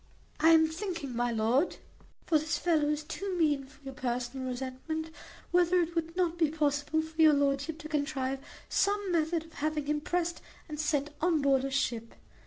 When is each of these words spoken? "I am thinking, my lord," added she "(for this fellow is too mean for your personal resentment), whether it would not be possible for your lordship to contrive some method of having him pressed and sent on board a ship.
"I 0.39 0.49
am 0.49 0.65
thinking, 0.65 1.15
my 1.15 1.31
lord," 1.31 1.73
added 1.73 1.73
she 1.73 1.79
"(for 2.25 2.39
this 2.39 2.57
fellow 2.57 2.89
is 2.89 3.03
too 3.03 3.37
mean 3.37 3.67
for 3.67 3.83
your 3.83 3.93
personal 3.93 4.47
resentment), 4.47 5.11
whether 5.51 5.79
it 5.79 5.93
would 5.93 6.15
not 6.15 6.39
be 6.39 6.49
possible 6.49 7.03
for 7.03 7.21
your 7.21 7.33
lordship 7.33 7.77
to 7.77 7.87
contrive 7.87 8.43
some 8.67 9.11
method 9.11 9.45
of 9.45 9.53
having 9.53 9.85
him 9.85 10.01
pressed 10.01 10.41
and 10.67 10.79
sent 10.79 11.11
on 11.21 11.39
board 11.39 11.63
a 11.63 11.69
ship. 11.69 12.15